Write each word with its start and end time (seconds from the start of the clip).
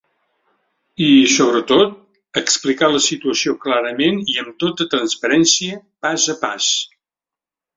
I, 1.07 1.09
sobretot, 1.33 1.91
explicar 2.41 2.89
la 2.95 3.03
situació 3.09 3.55
clarament 3.67 4.19
i 4.35 4.39
amb 4.45 4.57
tota 4.65 4.89
transparència, 4.95 5.79
pas 6.07 6.27
a 6.35 6.39
pas. 6.49 6.73